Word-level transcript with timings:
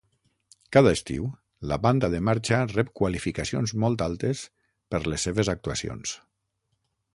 Cada 0.75 0.93
estiu, 0.97 1.27
la 1.71 1.77
banda 1.83 2.09
de 2.13 2.21
marxa 2.29 2.63
rep 2.71 2.89
qualificacions 3.01 3.75
molt 3.85 4.05
altes 4.09 4.43
per 4.95 5.05
les 5.13 5.29
seves 5.29 5.55
actuacions. 5.57 6.19